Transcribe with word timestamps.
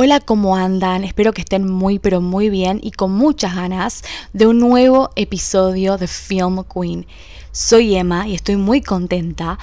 Hola, 0.00 0.20
¿cómo 0.20 0.54
andan? 0.54 1.02
Espero 1.02 1.32
que 1.32 1.40
estén 1.40 1.68
muy 1.68 1.98
pero 1.98 2.20
muy 2.20 2.50
bien 2.50 2.78
y 2.80 2.92
con 2.92 3.10
muchas 3.10 3.56
ganas 3.56 4.04
de 4.32 4.46
un 4.46 4.60
nuevo 4.60 5.10
episodio 5.16 5.96
de 5.98 6.06
Film 6.06 6.62
Queen. 6.72 7.04
Soy 7.50 7.96
Emma 7.96 8.28
y 8.28 8.36
estoy 8.36 8.54
muy 8.54 8.80
contenta 8.80 9.58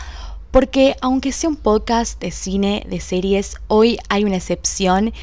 porque 0.51 0.97
aunque 0.99 1.31
sea 1.31 1.49
un 1.49 1.55
podcast 1.55 2.19
de 2.19 2.31
cine, 2.31 2.85
de 2.89 2.99
series, 2.99 3.55
hoy 3.69 3.97
hay 4.09 4.25
una 4.25 4.35
excepción. 4.35 5.13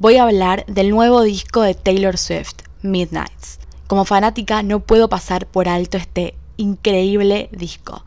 Voy 0.00 0.16
a 0.16 0.24
hablar 0.24 0.66
del 0.66 0.90
nuevo 0.90 1.22
disco 1.22 1.62
de 1.62 1.72
Taylor 1.72 2.18
Swift, 2.18 2.56
Midnights. 2.82 3.60
Como 3.86 4.04
fanática 4.04 4.62
no 4.62 4.80
puedo 4.80 5.08
pasar 5.08 5.46
por 5.46 5.66
alto 5.66 5.96
este 5.96 6.34
increíble 6.58 7.48
disco. 7.52 8.04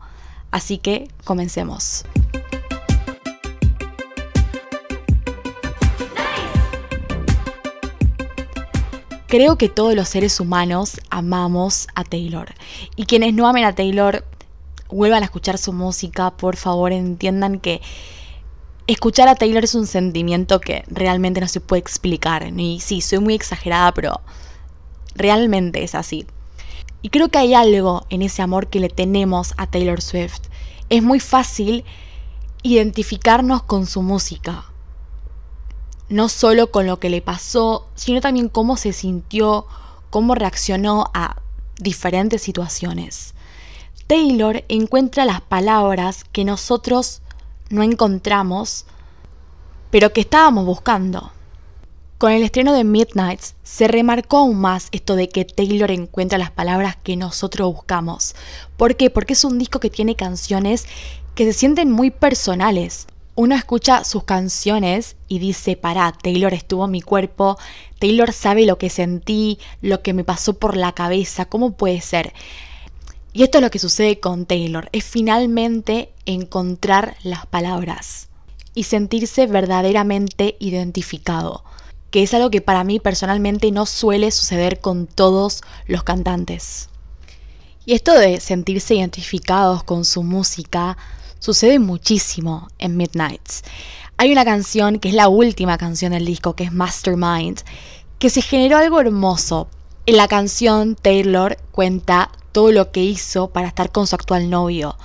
Así 0.52 0.78
que 0.78 1.08
comencemos. 1.24 2.04
Creo 9.32 9.56
que 9.56 9.70
todos 9.70 9.94
los 9.94 10.10
seres 10.10 10.40
humanos 10.40 11.00
amamos 11.08 11.88
a 11.94 12.04
Taylor. 12.04 12.52
Y 12.96 13.06
quienes 13.06 13.32
no 13.32 13.48
amen 13.48 13.64
a 13.64 13.74
Taylor, 13.74 14.26
vuelvan 14.90 15.22
a 15.22 15.24
escuchar 15.24 15.56
su 15.56 15.72
música, 15.72 16.32
por 16.32 16.56
favor 16.56 16.92
entiendan 16.92 17.58
que 17.58 17.80
escuchar 18.86 19.28
a 19.28 19.34
Taylor 19.34 19.64
es 19.64 19.74
un 19.74 19.86
sentimiento 19.86 20.60
que 20.60 20.84
realmente 20.86 21.40
no 21.40 21.48
se 21.48 21.62
puede 21.62 21.80
explicar. 21.80 22.46
Y 22.54 22.80
sí, 22.80 23.00
soy 23.00 23.20
muy 23.20 23.32
exagerada, 23.32 23.94
pero 23.94 24.20
realmente 25.14 25.82
es 25.82 25.94
así. 25.94 26.26
Y 27.00 27.08
creo 27.08 27.30
que 27.30 27.38
hay 27.38 27.54
algo 27.54 28.04
en 28.10 28.20
ese 28.20 28.42
amor 28.42 28.66
que 28.66 28.80
le 28.80 28.90
tenemos 28.90 29.54
a 29.56 29.66
Taylor 29.66 30.02
Swift. 30.02 30.42
Es 30.90 31.02
muy 31.02 31.20
fácil 31.20 31.86
identificarnos 32.62 33.62
con 33.62 33.86
su 33.86 34.02
música 34.02 34.71
no 36.12 36.28
solo 36.28 36.70
con 36.70 36.86
lo 36.86 37.00
que 37.00 37.08
le 37.08 37.22
pasó, 37.22 37.88
sino 37.94 38.20
también 38.20 38.48
cómo 38.48 38.76
se 38.76 38.92
sintió, 38.92 39.66
cómo 40.10 40.34
reaccionó 40.34 41.10
a 41.14 41.36
diferentes 41.78 42.42
situaciones. 42.42 43.34
Taylor 44.06 44.62
encuentra 44.68 45.24
las 45.24 45.40
palabras 45.40 46.24
que 46.30 46.44
nosotros 46.44 47.22
no 47.70 47.82
encontramos, 47.82 48.84
pero 49.90 50.12
que 50.12 50.20
estábamos 50.20 50.66
buscando. 50.66 51.32
Con 52.18 52.30
el 52.30 52.42
estreno 52.42 52.74
de 52.74 52.84
Midnights 52.84 53.54
se 53.62 53.88
remarcó 53.88 54.38
aún 54.38 54.60
más 54.60 54.88
esto 54.92 55.16
de 55.16 55.30
que 55.30 55.46
Taylor 55.46 55.90
encuentra 55.90 56.38
las 56.38 56.50
palabras 56.50 56.96
que 57.02 57.16
nosotros 57.16 57.72
buscamos. 57.74 58.36
¿Por 58.76 58.96
qué? 58.96 59.08
Porque 59.08 59.32
es 59.32 59.44
un 59.44 59.58
disco 59.58 59.80
que 59.80 59.90
tiene 59.90 60.14
canciones 60.14 60.86
que 61.34 61.46
se 61.46 61.54
sienten 61.54 61.90
muy 61.90 62.10
personales 62.10 63.06
uno 63.34 63.54
escucha 63.54 64.04
sus 64.04 64.24
canciones 64.24 65.16
y 65.26 65.38
dice, 65.38 65.76
pará, 65.76 66.12
Taylor 66.12 66.52
estuvo 66.52 66.84
en 66.84 66.90
mi 66.90 67.00
cuerpo, 67.00 67.58
Taylor 67.98 68.32
sabe 68.32 68.66
lo 68.66 68.76
que 68.76 68.90
sentí, 68.90 69.58
lo 69.80 70.02
que 70.02 70.12
me 70.12 70.24
pasó 70.24 70.54
por 70.54 70.76
la 70.76 70.92
cabeza, 70.92 71.46
¿cómo 71.46 71.72
puede 71.72 72.00
ser? 72.00 72.34
Y 73.32 73.42
esto 73.42 73.58
es 73.58 73.62
lo 73.62 73.70
que 73.70 73.78
sucede 73.78 74.20
con 74.20 74.44
Taylor, 74.44 74.90
es 74.92 75.04
finalmente 75.04 76.12
encontrar 76.26 77.16
las 77.22 77.46
palabras 77.46 78.28
y 78.74 78.84
sentirse 78.84 79.46
verdaderamente 79.46 80.56
identificado, 80.60 81.64
que 82.10 82.22
es 82.22 82.34
algo 82.34 82.50
que 82.50 82.60
para 82.60 82.84
mí 82.84 83.00
personalmente 83.00 83.70
no 83.70 83.86
suele 83.86 84.30
suceder 84.30 84.80
con 84.80 85.06
todos 85.06 85.62
los 85.86 86.02
cantantes. 86.02 86.90
Y 87.86 87.94
esto 87.94 88.12
de 88.12 88.40
sentirse 88.40 88.94
identificados 88.94 89.82
con 89.82 90.04
su 90.04 90.22
música 90.22 90.98
sucede 91.42 91.80
muchísimo 91.80 92.68
en 92.78 92.96
Midnights. 92.96 93.64
Hay 94.16 94.30
una 94.30 94.44
canción 94.44 95.00
que 95.00 95.08
es 95.08 95.14
la 95.16 95.26
última 95.26 95.76
canción 95.76 96.12
del 96.12 96.24
disco, 96.24 96.54
que 96.54 96.62
es 96.62 96.72
Mastermind, 96.72 97.62
que 98.20 98.30
se 98.30 98.42
generó 98.42 98.76
algo 98.76 99.00
hermoso. 99.00 99.66
En 100.06 100.18
la 100.18 100.28
canción 100.28 100.94
Taylor 100.94 101.56
cuenta 101.72 102.30
todo 102.52 102.70
lo 102.70 102.92
que 102.92 103.02
hizo 103.02 103.48
para 103.48 103.66
estar 103.66 103.90
con 103.90 104.06
su 104.06 104.14
actual 104.14 104.50
novio. 104.50 104.96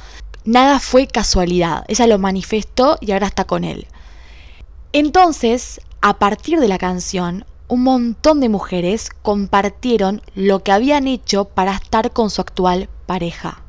Nada 0.46 0.80
fue 0.80 1.08
casualidad, 1.08 1.86
ella 1.88 2.06
lo 2.06 2.20
manifestó 2.20 3.00
y 3.02 3.14
ahora 3.14 3.26
está 3.26 3.46
con 3.46 3.64
él. 3.64 3.88
Entonces, 4.94 5.82
a 6.02 6.20
partir 6.20 6.60
de 6.60 6.68
la 6.68 6.78
canción, 6.78 7.46
un 7.68 7.82
montón 7.82 8.42
de 8.42 8.50
mujeres 8.50 9.10
compartieron 9.24 10.22
lo 10.36 10.62
que 10.62 10.72
habían 10.72 11.08
hecho 11.08 11.46
para 11.46 11.74
estar 11.74 12.12
con 12.12 12.30
su 12.30 12.42
actual 12.42 12.90
pareja. 13.08 13.64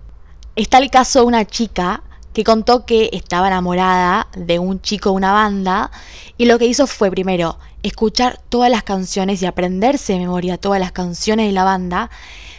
Está 0.55 0.77
el 0.77 0.91
caso 0.91 1.21
de 1.21 1.27
una 1.27 1.47
chica 1.47 2.03
que 2.33 2.45
contó 2.45 2.87
que 2.87 3.11
estaba 3.13 3.49
enamorada 3.49 4.29
de 4.37 4.59
un 4.59 4.81
chico 4.81 5.11
de 5.11 5.17
una 5.17 5.33
banda 5.33 5.91
y 6.37 6.47
lo 6.47 6.59
que 6.59 6.67
hizo 6.67 6.87
fue 6.87 7.11
primero 7.11 7.59
escuchar 7.83 8.41
todas 8.49 8.71
las 8.71 8.83
canciones 8.83 9.43
y 9.43 9.47
aprenderse 9.47 10.13
de 10.13 10.21
memoria 10.21 10.59
todas 10.59 10.81
las 10.81 10.93
canciones 10.93 11.47
de 11.47 11.53
la 11.53 11.65
banda. 11.65 12.11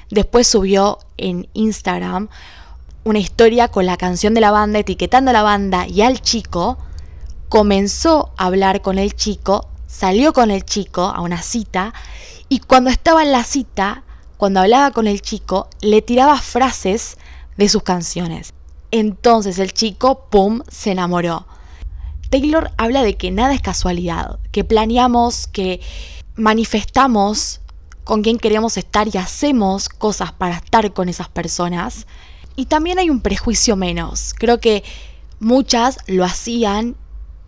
Después 0.09 0.47
subió 0.47 0.99
en 1.17 1.47
Instagram 1.53 2.29
una 3.03 3.19
historia 3.19 3.69
con 3.69 3.85
la 3.85 3.97
canción 3.97 4.33
de 4.33 4.41
la 4.41 4.51
banda, 4.51 4.79
etiquetando 4.79 5.31
a 5.31 5.33
la 5.33 5.43
banda 5.43 5.87
y 5.87 6.01
al 6.01 6.21
chico. 6.21 6.77
Comenzó 7.47 8.31
a 8.37 8.45
hablar 8.45 8.81
con 8.81 8.99
el 8.99 9.15
chico, 9.15 9.67
salió 9.87 10.33
con 10.33 10.51
el 10.51 10.65
chico 10.65 11.03
a 11.03 11.21
una 11.21 11.41
cita 11.41 11.93
y 12.47 12.59
cuando 12.59 12.89
estaba 12.89 13.23
en 13.23 13.31
la 13.31 13.43
cita, 13.43 14.03
cuando 14.37 14.59
hablaba 14.59 14.91
con 14.91 15.07
el 15.07 15.21
chico, 15.21 15.69
le 15.81 16.01
tiraba 16.01 16.37
frases 16.39 17.17
de 17.57 17.69
sus 17.69 17.83
canciones. 17.83 18.53
Entonces 18.91 19.59
el 19.59 19.73
chico, 19.73 20.27
¡pum!, 20.29 20.61
se 20.67 20.91
enamoró. 20.91 21.45
Taylor 22.29 22.71
habla 22.77 23.03
de 23.03 23.17
que 23.17 23.31
nada 23.31 23.53
es 23.53 23.61
casualidad, 23.61 24.39
que 24.51 24.63
planeamos, 24.63 25.47
que 25.47 25.81
manifestamos 26.35 27.61
con 28.03 28.23
quién 28.23 28.37
queremos 28.37 28.77
estar 28.77 29.07
y 29.13 29.17
hacemos 29.17 29.89
cosas 29.89 30.31
para 30.31 30.55
estar 30.55 30.93
con 30.93 31.09
esas 31.09 31.29
personas. 31.29 32.07
Y 32.55 32.65
también 32.65 32.99
hay 32.99 33.09
un 33.09 33.21
prejuicio 33.21 33.75
menos. 33.75 34.33
Creo 34.37 34.59
que 34.59 34.83
muchas 35.39 35.99
lo 36.07 36.25
hacían 36.25 36.95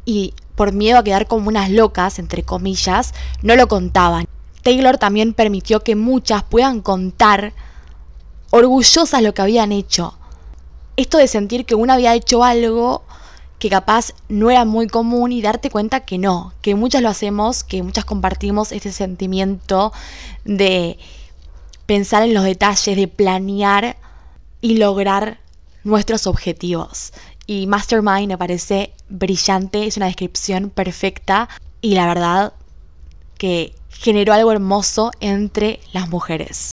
y 0.06 0.34
por 0.56 0.74
miedo 0.74 1.00
a 1.00 1.04
quedar 1.04 1.28
como 1.28 1.48
unas 1.48 1.70
locas, 1.70 2.20
entre 2.20 2.44
comillas, 2.44 3.14
no 3.42 3.56
lo 3.56 3.68
contaban. 3.68 4.28
Taylor 4.62 4.98
también 4.98 5.34
permitió 5.34 5.84
que 5.84 5.96
muchas 5.96 6.44
puedan 6.44 6.82
contar 6.82 7.54
orgullosas 8.52 9.22
lo 9.24 9.34
que 9.34 9.42
habían 9.42 9.72
hecho, 9.72 10.18
esto 10.98 11.18
de 11.18 11.28
sentir 11.28 11.66
que 11.66 11.76
uno 11.76 11.94
había 11.94 12.16
hecho 12.16 12.44
algo 12.44 13.04
que 13.60 13.70
capaz 13.70 14.14
no 14.28 14.50
era 14.50 14.66
muy 14.66 14.88
común 14.88 15.32
y 15.32 15.42
darte 15.42 15.70
cuenta 15.70 16.00
que 16.00 16.18
no, 16.18 16.52
que 16.62 16.74
muchas 16.74 17.04
lo 17.04 17.10
hacemos, 17.10 17.64
que 17.64 17.84
muchas 17.84 18.06
compartimos 18.06 18.72
ese 18.72 18.92
sentimiento 18.92 19.94
de 20.46 20.98
pensar 21.86 22.24
en 22.24 22.34
los 22.34 22.44
detalles, 22.44 22.98
de 22.98 23.08
planear 23.08 23.98
y 24.62 24.78
lograr 24.78 25.40
nuestros 25.84 26.26
objetivos. 26.26 27.14
Y 27.46 27.68
Mastermind 27.68 28.28
me 28.28 28.38
parece 28.38 28.94
brillante, 29.10 29.86
es 29.86 29.98
una 29.98 30.08
descripción 30.08 30.70
perfecta 30.70 31.48
y 31.82 31.94
la 31.94 32.08
verdad 32.08 32.54
que 33.38 33.76
generó 33.90 34.34
algo 34.34 34.52
hermoso 34.52 35.12
entre 35.20 35.80
las 35.94 36.10
mujeres. 36.10 36.72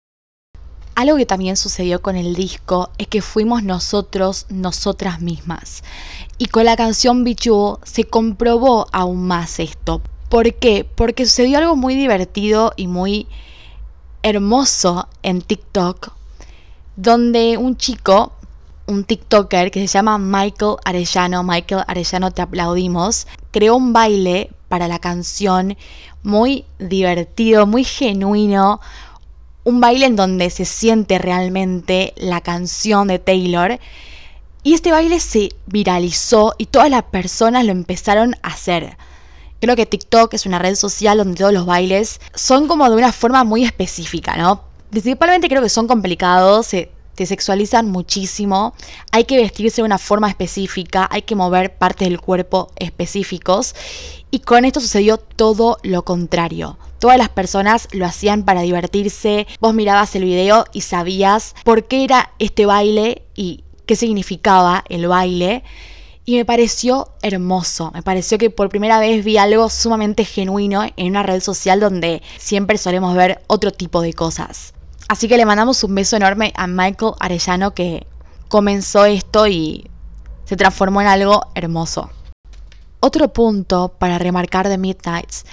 Algo 0.96 1.18
que 1.18 1.26
también 1.26 1.58
sucedió 1.58 2.00
con 2.00 2.16
el 2.16 2.34
disco 2.34 2.88
es 2.96 3.06
que 3.06 3.20
fuimos 3.20 3.62
nosotros, 3.62 4.46
nosotras 4.48 5.20
mismas. 5.20 5.84
Y 6.38 6.46
con 6.46 6.64
la 6.64 6.74
canción 6.74 7.22
Bichu 7.22 7.78
se 7.82 8.04
comprobó 8.04 8.86
aún 8.92 9.26
más 9.26 9.60
esto. 9.60 10.00
¿Por 10.30 10.54
qué? 10.54 10.88
Porque 10.94 11.26
sucedió 11.26 11.58
algo 11.58 11.76
muy 11.76 11.96
divertido 11.96 12.72
y 12.76 12.86
muy 12.86 13.26
hermoso 14.22 15.06
en 15.22 15.42
TikTok, 15.42 16.12
donde 16.96 17.58
un 17.58 17.76
chico, 17.76 18.32
un 18.86 19.04
TikToker 19.04 19.70
que 19.70 19.80
se 19.80 19.98
llama 19.98 20.16
Michael 20.16 20.76
Arellano, 20.82 21.42
Michael 21.42 21.84
Arellano 21.88 22.30
te 22.30 22.40
aplaudimos, 22.40 23.26
creó 23.50 23.76
un 23.76 23.92
baile 23.92 24.50
para 24.68 24.88
la 24.88 24.98
canción 24.98 25.76
muy 26.22 26.64
divertido, 26.78 27.66
muy 27.66 27.84
genuino, 27.84 28.80
un 29.66 29.80
baile 29.80 30.06
en 30.06 30.14
donde 30.14 30.48
se 30.50 30.64
siente 30.64 31.18
realmente 31.18 32.14
la 32.16 32.40
canción 32.40 33.08
de 33.08 33.18
Taylor. 33.18 33.80
Y 34.62 34.74
este 34.74 34.92
baile 34.92 35.18
se 35.18 35.48
viralizó 35.66 36.54
y 36.56 36.66
todas 36.66 36.88
las 36.88 37.02
personas 37.02 37.64
lo 37.64 37.72
empezaron 37.72 38.36
a 38.42 38.50
hacer. 38.50 38.96
Creo 39.60 39.74
que 39.74 39.84
TikTok 39.84 40.32
es 40.34 40.46
una 40.46 40.60
red 40.60 40.76
social 40.76 41.18
donde 41.18 41.34
todos 41.34 41.52
los 41.52 41.66
bailes 41.66 42.20
son 42.32 42.68
como 42.68 42.88
de 42.88 42.94
una 42.94 43.10
forma 43.10 43.42
muy 43.42 43.64
específica, 43.64 44.36
¿no? 44.36 44.62
Principalmente 44.90 45.48
creo 45.48 45.62
que 45.62 45.68
son 45.68 45.88
complicados, 45.88 46.66
se 46.66 46.92
te 47.16 47.26
sexualizan 47.26 47.90
muchísimo, 47.90 48.72
hay 49.10 49.24
que 49.24 49.36
vestirse 49.36 49.82
de 49.82 49.86
una 49.86 49.98
forma 49.98 50.28
específica, 50.28 51.08
hay 51.10 51.22
que 51.22 51.34
mover 51.34 51.76
partes 51.76 52.08
del 52.08 52.20
cuerpo 52.20 52.70
específicos 52.76 53.74
y 54.30 54.40
con 54.40 54.64
esto 54.64 54.78
sucedió 54.78 55.18
todo 55.18 55.78
lo 55.82 56.04
contrario. 56.04 56.78
Todas 57.06 57.18
las 57.18 57.28
personas 57.28 57.86
lo 57.92 58.04
hacían 58.04 58.42
para 58.42 58.62
divertirse, 58.62 59.46
vos 59.60 59.72
mirabas 59.72 60.16
el 60.16 60.24
video 60.24 60.64
y 60.72 60.80
sabías 60.80 61.54
por 61.62 61.84
qué 61.84 62.02
era 62.02 62.32
este 62.40 62.66
baile 62.66 63.22
y 63.36 63.62
qué 63.86 63.94
significaba 63.94 64.82
el 64.88 65.06
baile. 65.06 65.62
Y 66.24 66.34
me 66.34 66.44
pareció 66.44 67.12
hermoso, 67.22 67.92
me 67.94 68.02
pareció 68.02 68.38
que 68.38 68.50
por 68.50 68.70
primera 68.70 68.98
vez 68.98 69.24
vi 69.24 69.36
algo 69.36 69.70
sumamente 69.70 70.24
genuino 70.24 70.82
en 70.96 71.10
una 71.10 71.22
red 71.22 71.40
social 71.40 71.78
donde 71.78 72.24
siempre 72.38 72.76
solemos 72.76 73.14
ver 73.14 73.40
otro 73.46 73.70
tipo 73.70 74.00
de 74.02 74.12
cosas. 74.12 74.74
Así 75.06 75.28
que 75.28 75.36
le 75.36 75.46
mandamos 75.46 75.84
un 75.84 75.94
beso 75.94 76.16
enorme 76.16 76.52
a 76.56 76.66
Michael 76.66 77.12
Arellano 77.20 77.72
que 77.72 78.04
comenzó 78.48 79.04
esto 79.04 79.46
y 79.46 79.88
se 80.44 80.56
transformó 80.56 81.02
en 81.02 81.06
algo 81.06 81.46
hermoso. 81.54 82.10
Otro 82.98 83.32
punto 83.32 83.94
para 83.96 84.18
remarcar 84.18 84.68
de 84.68 84.76
Midnights 84.76 85.44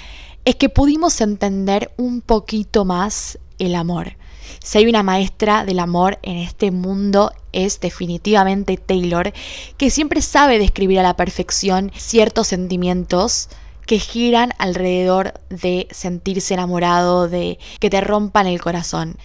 es 0.45 0.56
que 0.56 0.69
pudimos 0.69 1.22
entender 1.22 1.92
un 1.98 2.22
poquito 2.22 2.86
más 2.86 3.40
el 3.60 3.75
amor. 3.75 4.18
Si 4.62 4.78
hay 4.78 4.88
una 4.88 5.04
maestra 5.04 5.66
del 5.66 5.80
amor 5.80 6.19
en 6.22 6.38
este 6.38 6.72
mundo 6.72 7.31
es 7.51 7.80
definitivamente 7.80 8.78
Taylor, 8.78 9.34
que 9.78 9.90
siempre 9.90 10.22
sabe 10.22 10.60
describir 10.60 11.00
a 11.00 11.04
la 11.04 11.16
perfección 11.16 11.92
ciertos 11.95 12.48
sentimientos 12.48 13.50
que 13.86 14.00
giran 14.00 14.54
alrededor 14.57 15.34
de 15.50 15.88
sentirse 15.92 16.54
enamorado, 16.54 17.28
de 17.28 17.60
que 17.80 17.89
te 17.89 18.01
rompan 18.01 18.48
el 18.48 18.62
corazón. 18.62 19.18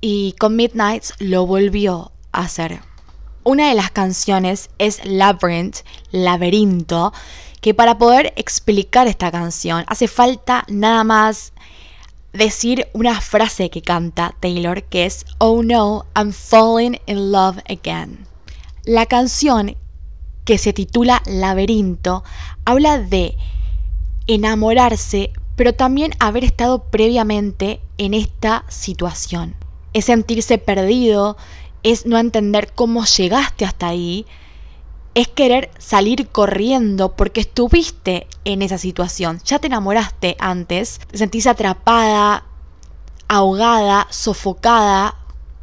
Y 0.00 0.34
con 0.38 0.56
Midnights 0.56 1.14
lo 1.18 1.46
volvió 1.46 2.12
a 2.32 2.40
hacer. 2.42 2.80
Una 3.44 3.68
de 3.68 3.74
las 3.74 3.90
canciones 3.90 4.70
es 4.78 5.04
Labyrinth, 5.04 5.78
Laberinto, 6.10 7.12
que 7.62 7.72
para 7.74 7.96
poder 7.96 8.34
explicar 8.36 9.06
esta 9.06 9.30
canción 9.30 9.84
hace 9.86 10.08
falta 10.08 10.64
nada 10.68 11.04
más 11.04 11.52
decir 12.32 12.88
una 12.92 13.20
frase 13.20 13.70
que 13.70 13.82
canta 13.82 14.34
Taylor 14.40 14.82
que 14.82 15.06
es 15.06 15.24
Oh 15.38 15.62
no, 15.62 16.04
I'm 16.16 16.32
falling 16.32 16.98
in 17.06 17.30
love 17.30 17.58
again. 17.70 18.26
La 18.84 19.06
canción 19.06 19.76
que 20.44 20.58
se 20.58 20.72
titula 20.72 21.22
Laberinto 21.24 22.24
habla 22.64 22.98
de 22.98 23.36
enamorarse, 24.26 25.32
pero 25.54 25.72
también 25.72 26.14
haber 26.18 26.42
estado 26.42 26.90
previamente 26.90 27.80
en 27.96 28.12
esta 28.12 28.64
situación. 28.68 29.54
Es 29.92 30.06
sentirse 30.06 30.58
perdido, 30.58 31.36
es 31.84 32.06
no 32.06 32.18
entender 32.18 32.72
cómo 32.74 33.04
llegaste 33.04 33.64
hasta 33.64 33.86
ahí, 33.86 34.26
es 35.14 35.28
querer 35.28 35.70
salir 35.78 36.28
corriendo 36.28 37.14
porque 37.14 37.40
estuviste 37.40 38.26
en 38.44 38.62
esa 38.62 38.78
situación. 38.78 39.40
Ya 39.44 39.58
te 39.58 39.66
enamoraste 39.66 40.36
antes, 40.38 41.00
te 41.10 41.18
sentís 41.18 41.46
atrapada, 41.46 42.44
ahogada, 43.28 44.06
sofocada. 44.10 45.16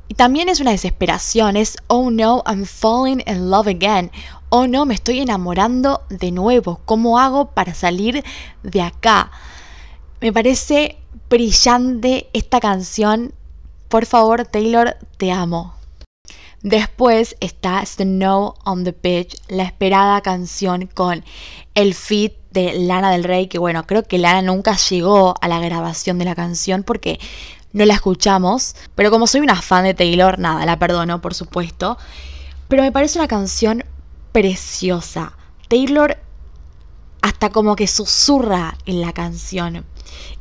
Y 0.08 0.16
también 0.16 0.50
es 0.50 0.60
una 0.60 0.72
desesperación, 0.72 1.56
es, 1.56 1.78
oh 1.88 2.10
no, 2.10 2.44
I'm 2.48 2.66
falling 2.66 3.22
in 3.28 3.50
love 3.50 3.68
again. 3.68 4.12
Oh 4.50 4.68
no, 4.68 4.86
me 4.86 4.96
estoy 4.96 5.20
enamorando 5.20 6.02
de 6.10 6.32
nuevo. 6.32 6.82
¿Cómo 6.86 7.20
hago 7.20 7.52
para 7.52 7.76
salir 7.76 8.24
de 8.64 8.82
acá? 8.82 9.32
Me 10.22 10.34
parece 10.34 10.98
brillante 11.30 12.30
esta 12.34 12.60
canción. 12.60 13.34
Por 13.88 14.06
favor, 14.06 14.46
Taylor, 14.46 14.98
te 15.18 15.32
amo. 15.32 15.79
Después 16.62 17.38
está 17.40 17.86
Snow 17.86 18.56
on 18.66 18.84
the 18.84 18.94
Beach, 19.02 19.38
la 19.48 19.64
esperada 19.64 20.20
canción 20.20 20.88
con 20.88 21.24
el 21.74 21.94
feat 21.94 22.34
de 22.52 22.74
Lana 22.74 23.12
del 23.12 23.24
Rey, 23.24 23.48
que 23.48 23.60
bueno, 23.60 23.88
creo 23.88 24.04
que 24.04 24.18
Lana 24.18 24.42
nunca 24.42 24.76
llegó 24.76 25.36
a 25.40 25.48
la 25.48 25.60
grabación 25.60 26.20
de 26.20 26.26
la 26.26 26.36
canción 26.36 26.84
porque 26.84 27.18
no 27.72 27.86
la 27.86 27.94
escuchamos, 27.94 28.76
pero 28.94 29.10
como 29.10 29.26
soy 29.26 29.40
una 29.40 29.62
fan 29.62 29.86
de 29.86 29.94
Taylor, 29.94 30.38
nada, 30.38 30.66
la 30.66 30.78
perdono, 30.78 31.22
por 31.22 31.34
supuesto. 31.34 31.98
Pero 32.68 32.84
me 32.84 32.92
parece 32.92 33.20
una 33.20 33.30
canción 33.30 33.86
preciosa. 34.34 35.38
Taylor 35.70 36.18
hasta 37.22 37.52
como 37.52 37.78
que 37.78 37.88
susurra 37.88 38.78
en 38.86 39.00
la 39.00 39.14
canción. 39.14 39.86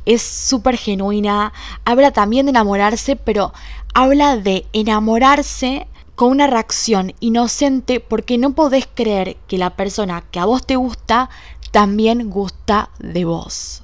Es 0.05 0.21
súper 0.21 0.75
genuina, 0.77 1.53
habla 1.85 2.11
también 2.11 2.45
de 2.45 2.49
enamorarse, 2.49 3.15
pero 3.15 3.53
habla 3.93 4.35
de 4.35 4.65
enamorarse 4.73 5.87
con 6.19 6.31
una 6.31 6.47
reacción 6.47 7.13
inocente 7.21 8.01
porque 8.01 8.37
no 8.37 8.53
podés 8.53 8.89
creer 8.93 9.37
que 9.47 9.57
la 9.57 9.77
persona 9.77 10.21
que 10.29 10.39
a 10.39 10.43
vos 10.43 10.65
te 10.65 10.75
gusta 10.75 11.29
también 11.71 12.29
gusta 12.29 12.89
de 12.99 13.23
vos. 13.23 13.83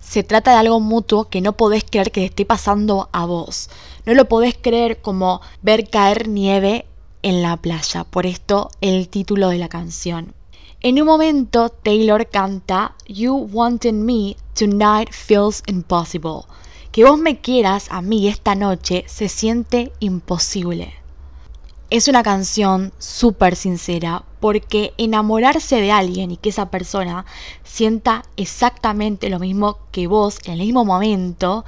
Se 0.00 0.22
trata 0.22 0.52
de 0.52 0.56
algo 0.56 0.80
mutuo 0.80 1.28
que 1.28 1.42
no 1.42 1.58
podés 1.58 1.84
creer 1.84 2.10
que 2.10 2.22
te 2.22 2.24
esté 2.24 2.46
pasando 2.46 3.10
a 3.12 3.26
vos. 3.26 3.68
No 4.06 4.14
lo 4.14 4.30
podés 4.30 4.56
creer 4.58 5.02
como 5.02 5.42
ver 5.60 5.90
caer 5.90 6.26
nieve 6.26 6.86
en 7.20 7.42
la 7.42 7.58
playa. 7.58 8.04
Por 8.04 8.24
esto 8.24 8.70
el 8.80 9.10
título 9.10 9.50
de 9.50 9.58
la 9.58 9.68
canción. 9.68 10.32
En 10.80 10.98
un 10.98 11.06
momento 11.06 11.68
Taylor 11.68 12.30
canta 12.30 12.94
You 13.06 13.34
wanted 13.52 13.92
me 13.92 14.36
tonight 14.54 15.10
feels 15.12 15.62
impossible. 15.66 16.44
Que 16.92 17.04
vos 17.04 17.18
me 17.18 17.42
quieras 17.42 17.88
a 17.90 18.00
mí 18.00 18.26
esta 18.26 18.54
noche 18.54 19.04
se 19.06 19.28
siente 19.28 19.92
imposible. 20.00 21.03
Es 21.90 22.08
una 22.08 22.22
canción 22.22 22.92
súper 22.98 23.56
sincera 23.56 24.24
porque 24.40 24.94
enamorarse 24.96 25.80
de 25.80 25.92
alguien 25.92 26.30
y 26.30 26.38
que 26.38 26.48
esa 26.48 26.70
persona 26.70 27.26
sienta 27.62 28.24
exactamente 28.36 29.28
lo 29.28 29.38
mismo 29.38 29.78
que 29.92 30.06
vos 30.06 30.38
en 30.46 30.54
el 30.54 30.60
mismo 30.60 30.84
momento, 30.84 31.64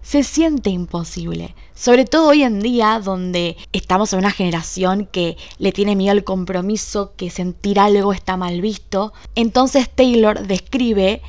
se 0.00 0.22
siente 0.22 0.70
imposible. 0.70 1.54
Sobre 1.74 2.06
todo 2.06 2.28
hoy 2.28 2.42
en 2.42 2.60
día 2.60 2.98
donde 2.98 3.58
estamos 3.72 4.12
en 4.14 4.20
una 4.20 4.30
generación 4.30 5.06
que 5.06 5.36
le 5.58 5.70
tiene 5.70 5.96
miedo 5.96 6.12
al 6.12 6.24
compromiso, 6.24 7.12
que 7.16 7.28
sentir 7.28 7.78
algo 7.78 8.14
está 8.14 8.38
mal 8.38 8.62
visto. 8.62 9.12
Entonces 9.34 9.90
Taylor 9.94 10.46
describe 10.46 11.20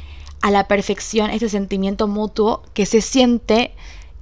a 0.41 0.49
la 0.49 0.69
perfección 0.69 1.29
este 1.29 1.49
sentimiento 1.49 2.07
mutuo 2.07 2.63
que 2.73 2.85
se 2.85 3.01
siente 3.01 3.73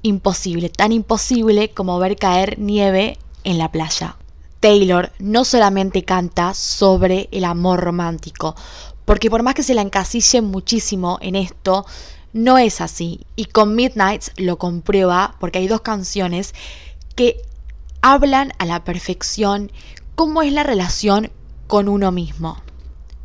imposible, 0.02 0.70
tan 0.70 0.92
imposible 0.92 1.70
como 1.70 2.00
ver 2.00 2.16
caer 2.16 2.58
nieve 2.58 3.20
en 3.48 3.58
la 3.58 3.72
playa. 3.72 4.18
Taylor 4.60 5.14
no 5.20 5.46
solamente 5.46 6.04
canta 6.04 6.54
sobre 6.54 7.30
el 7.32 7.46
amor 7.46 7.80
romántico, 7.80 8.56
porque 9.06 9.30
por 9.30 9.42
más 9.42 9.56
que 9.56 9.64
se 9.64 9.74
la 9.74 9.82
encasille 9.82 10.42
muchísimo 10.42 11.18
en 11.22 11.36
esto, 11.36 11.86
no 12.34 12.58
es 12.58 12.82
así. 12.82 13.26
Y 13.38 13.46
con 13.46 13.74
Midnights 13.74 14.32
lo 14.36 14.58
comprueba 14.58 15.36
porque 15.40 15.60
hay 15.60 15.68
dos 15.68 15.80
canciones 15.80 16.54
que 17.16 17.42
hablan 18.02 18.52
a 18.60 18.66
la 18.66 18.84
perfección 18.84 19.72
cómo 20.16 20.42
es 20.42 20.52
la 20.52 20.64
relación 20.64 21.32
con 21.68 21.88
uno 21.88 22.12
mismo. 22.12 22.62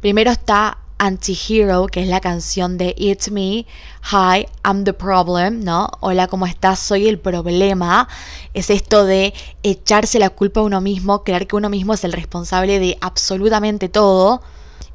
Primero 0.00 0.30
está 0.30 0.78
Anti-Hero, 1.02 1.88
que 1.88 2.00
es 2.00 2.06
la 2.06 2.20
canción 2.20 2.78
de 2.78 2.94
It's 2.96 3.32
Me, 3.32 3.66
Hi, 4.12 4.46
I'm 4.64 4.84
the 4.84 4.92
Problem, 4.92 5.64
¿no? 5.64 5.88
Hola, 5.98 6.28
¿cómo 6.28 6.46
estás? 6.46 6.78
Soy 6.78 7.08
el 7.08 7.18
problema. 7.18 8.08
Es 8.54 8.70
esto 8.70 9.04
de 9.04 9.34
echarse 9.64 10.20
la 10.20 10.30
culpa 10.30 10.60
a 10.60 10.62
uno 10.62 10.80
mismo, 10.80 11.24
creer 11.24 11.48
que 11.48 11.56
uno 11.56 11.68
mismo 11.68 11.92
es 11.92 12.04
el 12.04 12.12
responsable 12.12 12.78
de 12.78 12.98
absolutamente 13.00 13.88
todo. 13.88 14.42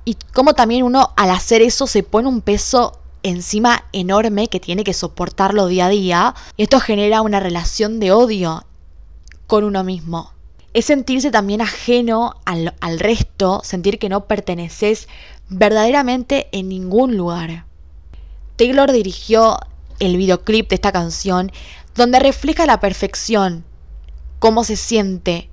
Y 0.05 0.15
cómo 0.33 0.53
también 0.53 0.83
uno 0.83 1.11
al 1.17 1.29
hacer 1.29 1.61
eso 1.61 1.87
se 1.87 2.03
pone 2.03 2.29
un 2.29 2.39
peso 2.39 2.97
encima 3.23 3.83
enorme 3.91 4.47
que 4.47 4.61
tiene 4.61 4.85
que 4.85 4.93
soportarlo 4.93 5.67
día 5.67 5.87
a 5.87 5.89
día. 5.89 6.35
Y 6.55 6.63
esto 6.63 6.79
genera 6.79 7.21
una 7.21 7.41
relación 7.41 7.99
de 7.99 8.13
odio 8.13 8.63
con 9.45 9.65
uno 9.65 9.83
mismo 9.83 10.31
es 10.77 10.85
sentirse 10.85 11.31
también 11.31 11.59
ajeno 11.59 12.35
al, 12.45 12.75
al, 12.81 12.99
resto, 12.99 13.61
sentir 13.63 13.97
que 13.97 14.09
no 14.09 14.25
perteneces 14.25 15.07
verdaderamente 15.49 16.47
en 16.51 16.69
ningún 16.69 17.17
lugar. 17.17 17.65
Taylor 18.55 18.91
dirigió 18.91 19.59
el 19.99 20.17
videoclip 20.17 20.69
de 20.69 20.75
esta 20.75 20.91
canción 20.91 21.51
donde 21.95 22.19
refleja 22.19 22.65
la 22.65 22.79
perfección 22.79 23.65
cómo 24.39 24.63
se 24.63 24.75
siente 24.75 25.49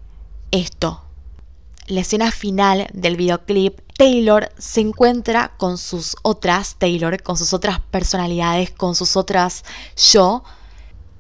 esto. 0.50 1.02
La 1.86 2.00
escena 2.00 2.30
final 2.30 2.88
del 2.92 3.16
videoclip, 3.16 3.80
Taylor 3.96 4.50
se 4.58 4.80
encuentra 4.80 5.52
con 5.56 5.76
sus 5.78 6.16
otras 6.22 6.76
Taylor, 6.76 7.22
con 7.22 7.36
sus 7.36 7.52
otras 7.52 7.80
personalidades, 7.90 8.70
con 8.70 8.94
sus 8.94 9.16
otras 9.16 9.64
yo, 9.96 10.42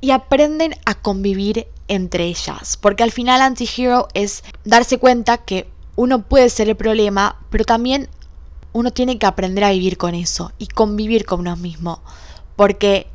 y 0.00 0.10
aprenden 0.10 0.74
a 0.86 0.94
convivir 0.94 1.68
entre 1.88 2.24
ellas. 2.24 2.76
Porque 2.78 3.02
al 3.02 3.12
final 3.12 3.42
Antihero 3.42 4.08
es 4.14 4.42
darse 4.64 4.98
cuenta 4.98 5.38
que 5.38 5.68
uno 5.96 6.22
puede 6.22 6.48
ser 6.48 6.68
el 6.68 6.76
problema, 6.76 7.38
pero 7.50 7.64
también 7.64 8.08
uno 8.74 8.90
tiene 8.90 9.18
que 9.18 9.26
aprender 9.26 9.64
a 9.64 9.70
vivir 9.70 9.96
con 9.96 10.14
eso 10.14 10.52
y 10.58 10.66
convivir 10.66 11.24
con 11.24 11.40
uno 11.40 11.56
mismo. 11.56 12.02
Porque 12.56 13.06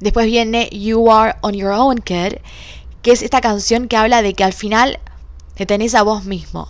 después 0.00 0.26
viene 0.26 0.68
You 0.70 1.10
Are 1.10 1.36
on 1.40 1.54
Your 1.54 1.70
Own 1.70 1.98
Kid, 1.98 2.34
que 3.02 3.12
es 3.12 3.22
esta 3.22 3.40
canción 3.40 3.86
que 3.86 3.96
habla 3.96 4.20
de 4.20 4.34
que 4.34 4.44
al 4.44 4.52
final 4.52 4.98
te 5.54 5.64
tenés 5.64 5.94
a 5.94 6.02
vos 6.02 6.24
mismo. 6.24 6.68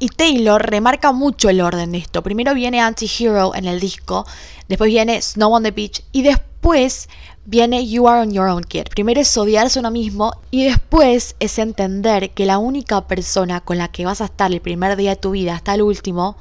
Y 0.00 0.08
Taylor 0.08 0.68
remarca 0.68 1.12
mucho 1.12 1.48
el 1.48 1.60
orden 1.60 1.92
de 1.92 1.98
esto. 1.98 2.22
Primero 2.22 2.54
viene 2.54 2.80
Anti-Hero 2.80 3.54
en 3.54 3.66
el 3.66 3.80
disco, 3.80 4.26
después 4.68 4.88
viene 4.88 5.22
Snow 5.22 5.54
on 5.54 5.62
the 5.62 5.70
Beach 5.70 6.02
y 6.12 6.22
después 6.22 7.08
viene 7.44 7.86
You 7.86 8.08
Are 8.08 8.22
on 8.22 8.32
Your 8.32 8.48
Own 8.48 8.64
Kid. 8.64 8.88
Primero 8.90 9.20
es 9.20 9.36
odiarse 9.36 9.78
uno 9.78 9.92
mismo 9.92 10.32
y 10.50 10.64
después 10.64 11.36
es 11.38 11.58
entender 11.60 12.30
que 12.30 12.46
la 12.46 12.58
única 12.58 13.06
persona 13.06 13.60
con 13.60 13.78
la 13.78 13.88
que 13.88 14.06
vas 14.06 14.20
a 14.20 14.24
estar 14.24 14.52
el 14.52 14.60
primer 14.60 14.96
día 14.96 15.10
de 15.10 15.16
tu 15.16 15.30
vida 15.30 15.54
hasta 15.54 15.74
el 15.74 15.82
último 15.82 16.36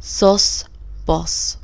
sos 0.00 0.70
vos. 1.06 1.58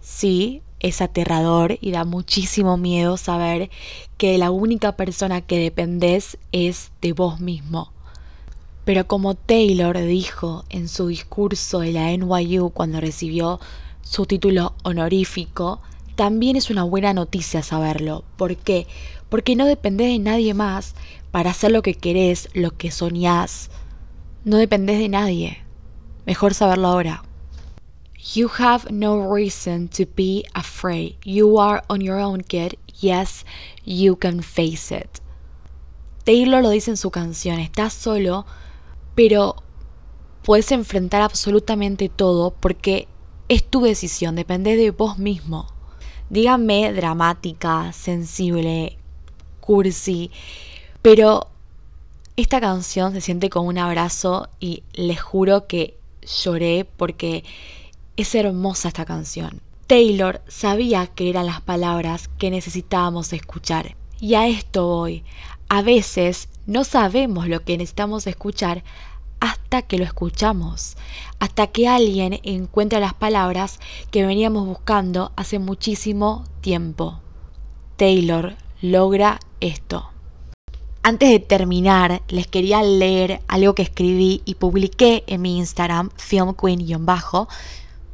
Sí, 0.00 0.62
es 0.80 1.00
aterrador 1.00 1.78
y 1.80 1.92
da 1.92 2.04
muchísimo 2.04 2.76
miedo 2.76 3.16
saber 3.18 3.70
que 4.16 4.38
la 4.38 4.50
única 4.50 4.96
persona 4.96 5.42
que 5.42 5.58
dependés 5.58 6.38
es 6.50 6.90
de 7.02 7.12
vos 7.12 7.38
mismo. 7.38 7.92
Pero 8.84 9.06
como 9.06 9.34
Taylor 9.34 9.96
dijo 9.98 10.64
en 10.70 10.88
su 10.88 11.06
discurso 11.06 11.80
de 11.80 11.92
la 11.92 12.10
NYU 12.10 12.70
cuando 12.70 13.00
recibió 13.00 13.60
su 14.00 14.26
título 14.26 14.74
honorífico, 14.82 15.80
también 16.16 16.56
es 16.56 16.70
una 16.70 16.82
buena 16.82 17.12
noticia 17.12 17.62
saberlo. 17.62 18.24
¿Por 18.36 18.56
qué? 18.56 18.86
Porque 19.28 19.54
no 19.54 19.66
dependés 19.66 20.08
de 20.08 20.18
nadie 20.18 20.54
más 20.54 20.94
para 21.30 21.50
hacer 21.50 21.70
lo 21.70 21.82
que 21.82 21.94
querés, 21.94 22.48
lo 22.54 22.72
que 22.76 22.90
soñás. 22.90 23.70
No 24.44 24.56
dependés 24.56 24.98
de 24.98 25.08
nadie. 25.08 25.58
Mejor 26.26 26.54
saberlo 26.54 26.88
ahora. 26.88 27.22
You 28.22 28.48
have 28.60 28.88
no 28.92 29.18
reason 29.18 29.88
to 29.88 30.06
be 30.06 30.44
afraid. 30.54 31.16
You 31.24 31.58
are 31.58 31.82
on 31.88 32.00
your 32.00 32.20
own, 32.20 32.42
kid. 32.42 32.78
Yes, 33.00 33.44
you 33.84 34.14
can 34.14 34.42
face 34.42 34.92
it. 34.92 35.20
Taylor 36.24 36.62
lo 36.62 36.70
dice 36.70 36.92
en 36.92 36.96
su 36.96 37.10
canción, 37.10 37.58
estás 37.58 37.92
solo, 37.92 38.46
pero 39.16 39.56
puedes 40.44 40.70
enfrentar 40.70 41.20
absolutamente 41.20 42.08
todo 42.08 42.52
porque 42.52 43.08
es 43.48 43.64
tu 43.68 43.82
decisión, 43.82 44.36
depende 44.36 44.76
de 44.76 44.92
vos 44.92 45.18
mismo. 45.18 45.66
Díganme 46.30 46.92
dramática, 46.92 47.92
sensible, 47.92 48.98
cursi, 49.60 50.30
pero 51.02 51.48
esta 52.36 52.60
canción 52.60 53.12
se 53.12 53.20
siente 53.20 53.50
como 53.50 53.68
un 53.68 53.78
abrazo 53.78 54.48
y 54.60 54.84
les 54.92 55.20
juro 55.20 55.66
que 55.66 55.98
lloré 56.22 56.84
porque 56.84 57.42
es 58.16 58.34
hermosa 58.34 58.88
esta 58.88 59.04
canción. 59.04 59.60
Taylor 59.86 60.42
sabía 60.48 61.06
que 61.06 61.28
eran 61.28 61.46
las 61.46 61.60
palabras 61.60 62.28
que 62.38 62.50
necesitábamos 62.50 63.32
escuchar. 63.32 63.96
Y 64.20 64.34
a 64.34 64.46
esto 64.46 64.86
voy. 64.86 65.24
A 65.68 65.82
veces 65.82 66.48
no 66.66 66.84
sabemos 66.84 67.48
lo 67.48 67.60
que 67.64 67.76
necesitamos 67.76 68.26
escuchar 68.26 68.84
hasta 69.40 69.82
que 69.82 69.98
lo 69.98 70.04
escuchamos, 70.04 70.96
hasta 71.40 71.66
que 71.66 71.88
alguien 71.88 72.38
encuentra 72.44 73.00
las 73.00 73.14
palabras 73.14 73.80
que 74.12 74.24
veníamos 74.24 74.66
buscando 74.66 75.32
hace 75.34 75.58
muchísimo 75.58 76.44
tiempo. 76.60 77.20
Taylor 77.96 78.54
logra 78.80 79.40
esto. 79.60 80.08
Antes 81.02 81.30
de 81.30 81.40
terminar, 81.40 82.22
les 82.28 82.46
quería 82.46 82.80
leer 82.84 83.42
algo 83.48 83.74
que 83.74 83.82
escribí 83.82 84.42
y 84.44 84.54
publiqué 84.54 85.24
en 85.26 85.42
mi 85.42 85.58
Instagram, 85.58 86.10
filmqueen-bajo. 86.10 87.48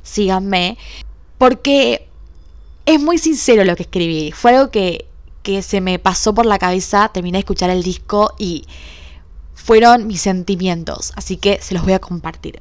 Síganme, 0.08 0.78
porque 1.36 2.08
es 2.86 3.00
muy 3.00 3.18
sincero 3.18 3.64
lo 3.64 3.76
que 3.76 3.82
escribí. 3.82 4.32
Fue 4.32 4.54
algo 4.54 4.70
que, 4.70 5.06
que 5.42 5.62
se 5.62 5.80
me 5.80 5.98
pasó 5.98 6.34
por 6.34 6.46
la 6.46 6.58
cabeza, 6.58 7.10
terminé 7.12 7.36
de 7.36 7.40
escuchar 7.40 7.70
el 7.70 7.82
disco 7.82 8.32
y 8.38 8.64
fueron 9.54 10.06
mis 10.06 10.22
sentimientos, 10.22 11.12
así 11.16 11.36
que 11.36 11.60
se 11.60 11.74
los 11.74 11.84
voy 11.84 11.92
a 11.92 11.98
compartir. 11.98 12.60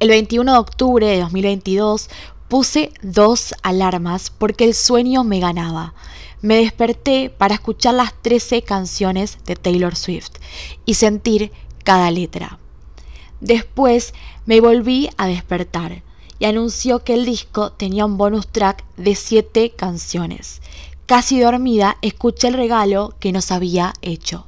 El 0.00 0.10
21 0.10 0.52
de 0.52 0.58
octubre 0.58 1.06
de 1.06 1.20
2022 1.20 2.10
puse 2.48 2.92
dos 3.00 3.54
alarmas 3.62 4.28
porque 4.28 4.64
el 4.64 4.74
sueño 4.74 5.24
me 5.24 5.40
ganaba. 5.40 5.94
Me 6.42 6.56
desperté 6.56 7.30
para 7.30 7.54
escuchar 7.54 7.94
las 7.94 8.12
13 8.20 8.60
canciones 8.60 9.38
de 9.46 9.56
Taylor 9.56 9.96
Swift 9.96 10.32
y 10.84 10.94
sentir 10.94 11.50
cada 11.82 12.10
letra. 12.10 12.58
Después 13.40 14.12
me 14.44 14.60
volví 14.60 15.08
a 15.16 15.26
despertar 15.26 16.02
y 16.38 16.44
anunció 16.44 17.04
que 17.04 17.14
el 17.14 17.24
disco 17.24 17.72
tenía 17.72 18.04
un 18.04 18.16
bonus 18.16 18.48
track 18.48 18.84
de 18.96 19.14
7 19.14 19.70
canciones. 19.76 20.60
Casi 21.06 21.40
dormida 21.40 21.96
escuché 22.02 22.48
el 22.48 22.54
regalo 22.54 23.14
que 23.20 23.32
nos 23.32 23.52
había 23.52 23.94
hecho. 24.02 24.46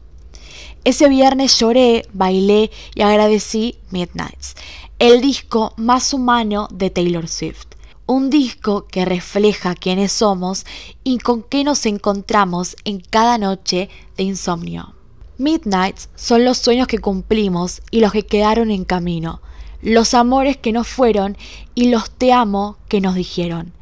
Ese 0.85 1.09
viernes 1.09 1.59
lloré, 1.59 2.07
bailé 2.12 2.71
y 2.95 3.02
agradecí 3.02 3.76
Midnights, 3.90 4.54
el 4.99 5.21
disco 5.21 5.73
más 5.76 6.12
humano 6.14 6.68
de 6.71 6.90
Taylor 6.90 7.28
Swift. 7.28 7.66
Un 8.07 8.30
disco 8.30 8.87
que 8.87 9.04
refleja 9.04 9.75
quiénes 9.75 10.12
somos 10.12 10.64
y 11.04 11.18
con 11.18 11.42
qué 11.42 11.62
nos 11.62 11.85
encontramos 11.85 12.75
en 12.85 13.00
cada 13.00 13.37
noche 13.37 13.90
de 14.16 14.23
insomnio. 14.23 14.95
Midnights 15.37 16.09
son 16.16 16.45
los 16.45 16.59
sueños 16.59 16.88
que 16.88 16.99
cumplimos 16.99 17.83
y 17.90 18.00
los 18.00 18.12
que 18.12 18.25
quedaron 18.25 18.71
en 18.71 18.85
camino, 18.85 19.40
los 19.83 20.15
amores 20.15 20.57
que 20.57 20.73
nos 20.73 20.89
fueron 20.89 21.37
y 21.75 21.89
los 21.89 22.11
te 22.11 22.33
amo 22.33 22.77
que 22.89 23.01
nos 23.01 23.15
dijeron, 23.15 23.73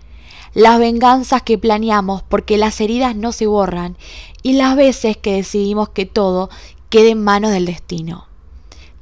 las 0.55 0.79
venganzas 0.79 1.43
que 1.43 1.59
planeamos 1.59 2.23
porque 2.23 2.59
las 2.59 2.81
heridas 2.81 3.15
no 3.15 3.33
se 3.33 3.47
borran 3.47 3.97
y 4.43 4.55
las 4.55 4.77
veces 4.77 5.17
que 5.17 5.35
decidimos 5.35 5.91
que 5.91 6.07
todo 6.07 6.51
quede 6.89 7.11
en 7.11 7.23
manos 7.23 7.51
del 7.51 7.67
destino. 7.67 8.27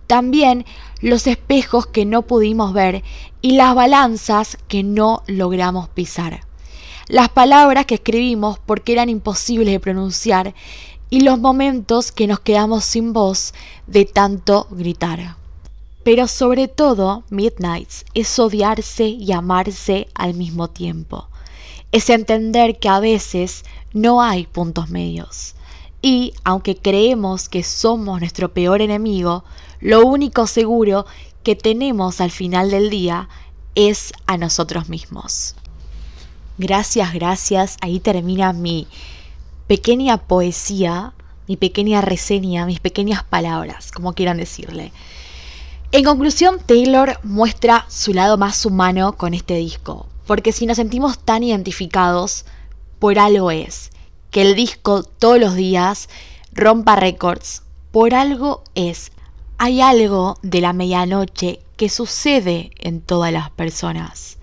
También 0.07 0.65
los 1.01 1.27
espejos 1.27 1.87
que 1.87 2.05
no 2.05 2.23
pudimos 2.23 2.73
ver 2.73 3.03
y 3.41 3.53
las 3.53 3.75
balanzas 3.75 4.59
que 4.69 4.83
no 4.83 5.23
logramos 5.27 5.89
pisar. 5.89 6.41
Las 7.09 7.29
palabras 7.29 7.87
que 7.87 7.97
escribimos 7.97 8.59
porque 8.59 8.93
eran 8.93 9.09
imposibles 9.09 9.73
de 9.73 9.81
pronunciar 9.81 10.55
y 11.11 11.21
los 11.21 11.39
momentos 11.39 12.11
que 12.11 12.27
nos 12.27 12.41
quedamos 12.41 12.85
sin 12.85 13.13
voz 13.13 13.55
de 13.87 14.05
tanto 14.07 14.67
gritar. 14.71 15.37
Pero 16.04 16.28
sobre 16.28 16.68
todo, 16.68 17.25
Midnights 17.30 18.04
es 18.12 18.38
odiarse 18.38 19.06
y 19.06 19.32
amarse 19.32 20.08
al 20.14 20.34
mismo 20.34 20.68
tiempo. 20.68 21.28
Es 21.92 22.11
entender 22.11 22.78
que 22.78 22.90
a 22.90 23.00
veces 23.00 23.64
no 23.94 24.20
hay 24.20 24.46
puntos 24.46 24.90
medios. 24.90 25.54
Y 26.02 26.34
aunque 26.44 26.76
creemos 26.76 27.49
que 27.49 27.62
somos 27.62 28.20
nuestro 28.20 28.52
peor 28.52 28.82
enemigo, 28.82 29.44
lo 29.80 30.04
único 30.04 30.46
seguro 30.46 31.06
que 31.42 31.56
tenemos 31.56 32.20
al 32.20 32.30
final 32.30 32.70
del 32.70 32.90
día 32.90 33.30
es 33.75 34.12
a 34.26 34.37
nosotros 34.37 34.90
mismos. 34.90 35.54
Gracias, 36.58 37.14
gracias. 37.14 37.78
Ahí 37.80 37.99
termina 37.99 38.52
mi 38.52 38.87
pequeña 39.66 40.18
poesía, 40.18 41.14
mi 41.49 41.56
pequeña 41.56 42.02
reseña, 42.02 42.66
mis 42.66 42.80
pequeñas 42.80 43.25
palabras, 43.25 43.90
como 43.90 44.12
quieran 44.12 44.37
decirle. 44.37 44.92
En 45.97 46.03
conclusión, 46.03 46.59
Taylor 46.67 47.21
muestra 47.23 47.87
su 47.89 48.13
lado 48.13 48.37
más 48.37 48.67
humano 48.67 49.13
con 49.13 49.33
este 49.33 49.55
disco, 49.55 50.09
porque 50.27 50.51
si 50.51 50.67
nos 50.67 50.79
sentimos 50.79 51.21
tan 51.21 51.45
identificados, 51.45 52.47
por 52.99 53.21
algo 53.21 53.53
es 53.53 53.93
que 54.33 54.43
el 54.43 54.57
disco 54.57 55.05
todos 55.05 55.39
los 55.39 55.55
días 55.55 56.09
rompa 56.53 56.97
récords. 56.97 57.63
Por 57.93 58.13
algo 58.13 58.65
es. 58.75 59.13
Hay 59.57 59.81
algo 59.81 60.37
de 60.43 60.61
la 60.61 60.73
medianoche 60.73 61.61
que 61.77 61.89
sucede 61.89 62.73
en 62.81 63.01
todas 63.01 63.33
las 63.33 63.51
personas. 63.51 64.39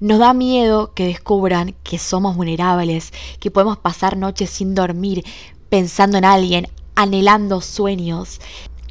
Nos 0.00 0.18
da 0.18 0.32
miedo 0.32 0.94
que 0.94 1.08
descubran 1.08 1.74
que 1.82 1.98
somos 1.98 2.36
vulnerables, 2.36 3.12
que 3.38 3.50
podemos 3.50 3.76
pasar 3.76 4.16
noches 4.16 4.48
sin 4.48 4.74
dormir, 4.74 5.26
pensando 5.68 6.16
en 6.16 6.24
alguien, 6.24 6.68
anhelando 6.94 7.60
sueños, 7.60 8.40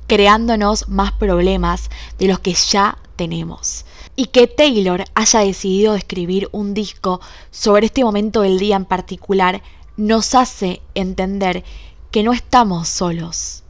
creándonos 0.08 0.88
más 0.90 1.12
problemas 1.12 1.90
de 2.20 2.28
los 2.28 2.40
que 2.40 2.54
ya 2.54 2.98
tenemos. 3.16 3.86
Y 4.16 4.28
que 4.28 4.48
Taylor 4.48 5.04
haya 5.14 5.40
decidido 5.42 5.96
escribir 5.96 6.50
un 6.52 6.74
disco 6.74 7.22
sobre 7.52 7.88
este 7.88 8.04
momento 8.04 8.42
del 8.42 8.60
día 8.60 8.76
en 8.76 8.86
particular 8.86 9.62
nos 9.98 10.36
hace 10.36 10.82
entender 10.94 11.64
que 12.12 12.24
no 12.24 12.34
estamos 12.34 12.88
solos. 12.88 13.64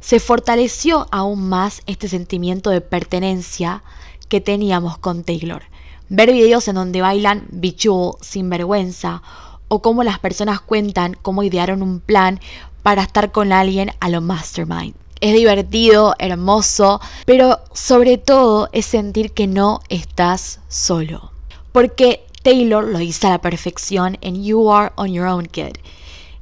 Se 0.00 0.20
fortaleció 0.20 1.06
aún 1.10 1.48
más 1.48 1.82
este 1.86 2.08
sentimiento 2.08 2.70
de 2.70 2.80
pertenencia 2.80 3.82
que 4.28 4.40
teníamos 4.40 4.98
con 4.98 5.24
Taylor. 5.24 5.62
Ver 6.08 6.32
videos 6.32 6.68
en 6.68 6.74
donde 6.74 7.00
bailan 7.00 7.46
bichú 7.50 8.16
sin 8.20 8.50
vergüenza 8.50 9.22
o 9.68 9.80
cómo 9.80 10.04
las 10.04 10.18
personas 10.18 10.60
cuentan 10.60 11.16
cómo 11.22 11.42
idearon 11.42 11.82
un 11.82 12.00
plan 12.00 12.40
para 12.82 13.02
estar 13.02 13.32
con 13.32 13.52
alguien 13.52 13.92
a 14.00 14.08
lo 14.08 14.20
mastermind. 14.20 15.01
Es 15.22 15.34
divertido, 15.34 16.16
hermoso, 16.18 17.00
pero 17.26 17.60
sobre 17.72 18.18
todo 18.18 18.68
es 18.72 18.86
sentir 18.86 19.30
que 19.30 19.46
no 19.46 19.78
estás 19.88 20.58
solo. 20.66 21.30
Porque 21.70 22.26
Taylor 22.42 22.82
lo 22.82 22.98
dice 22.98 23.28
a 23.28 23.30
la 23.30 23.40
perfección 23.40 24.18
en 24.20 24.42
You 24.42 24.72
Are 24.72 24.90
on 24.96 25.12
Your 25.12 25.28
Own 25.28 25.46
Kid. 25.46 25.76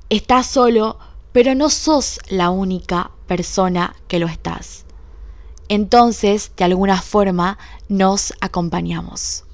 Estás 0.09 0.47
solo, 0.47 0.97
pero 1.33 1.55
no 1.55 1.69
sos 1.69 2.21
la 2.31 2.49
única 2.49 3.11
persona 3.27 3.95
que 4.09 4.19
lo 4.19 4.29
estás. 4.29 4.87
Entonces, 5.69 6.51
de 6.57 6.65
alguna 6.65 7.03
forma, 7.03 7.59
nos 7.91 8.33
acompañamos. 8.41 9.45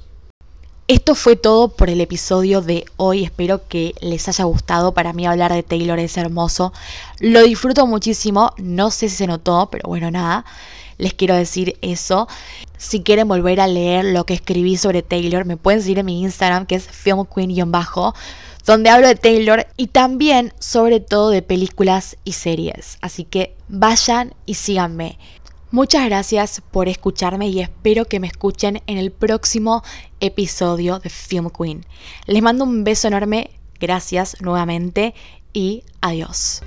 Esto 0.88 1.16
fue 1.16 1.34
todo 1.34 1.68
por 1.68 1.90
el 1.90 2.00
episodio 2.00 2.60
de 2.60 2.84
hoy. 2.96 3.24
Espero 3.24 3.66
que 3.66 3.92
les 4.00 4.28
haya 4.28 4.44
gustado. 4.44 4.94
Para 4.94 5.12
mí 5.12 5.26
hablar 5.26 5.52
de 5.52 5.64
Taylor 5.64 5.98
es 5.98 6.16
hermoso. 6.16 6.72
Lo 7.18 7.42
disfruto 7.42 7.88
muchísimo. 7.88 8.52
No 8.56 8.92
sé 8.92 9.08
si 9.08 9.16
se 9.16 9.26
notó, 9.26 9.68
pero 9.68 9.88
bueno, 9.88 10.12
nada. 10.12 10.44
les 10.98 11.12
quiero 11.12 11.34
decir 11.34 11.76
eso. 11.82 12.28
Si 12.78 13.02
quieren 13.02 13.26
volver 13.26 13.60
a 13.60 13.66
leer 13.66 14.04
lo 14.04 14.24
que 14.26 14.34
escribí 14.34 14.76
sobre 14.76 15.02
Taylor, 15.02 15.44
me 15.44 15.56
pueden 15.56 15.82
seguir 15.82 15.98
en 15.98 16.06
mi 16.06 16.22
Instagram, 16.22 16.66
que 16.66 16.76
es 16.76 16.88
filmqueen-bajo, 16.88 18.14
donde 18.64 18.90
hablo 18.90 19.08
de 19.08 19.16
Taylor 19.16 19.66
y 19.76 19.88
también 19.88 20.52
sobre 20.60 21.00
todo 21.00 21.30
de 21.30 21.42
películas 21.42 22.16
y 22.24 22.32
series. 22.32 22.98
Así 23.00 23.24
que 23.24 23.56
vayan 23.68 24.34
y 24.46 24.54
síganme. 24.54 25.18
Muchas 25.72 26.04
gracias 26.04 26.62
por 26.70 26.88
escucharme 26.88 27.48
y 27.48 27.60
espero 27.60 28.04
que 28.04 28.20
me 28.20 28.28
escuchen 28.28 28.82
en 28.86 28.98
el 28.98 29.10
próximo 29.10 29.82
episodio 30.20 31.00
de 31.00 31.10
Film 31.10 31.50
Queen. 31.50 31.84
Les 32.26 32.40
mando 32.40 32.64
un 32.64 32.84
beso 32.84 33.08
enorme, 33.08 33.50
gracias 33.80 34.40
nuevamente 34.40 35.14
y 35.52 35.82
adiós. 36.00 36.62